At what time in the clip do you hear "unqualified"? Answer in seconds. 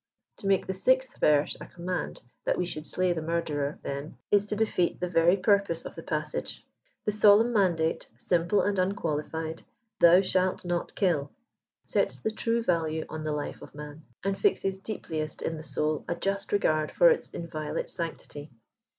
8.79-9.61